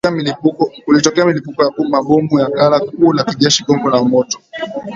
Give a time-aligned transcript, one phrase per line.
[0.85, 4.39] Kulitokea milipuko ya mabomu ya ghala kuu la kijeshi gongo la mboto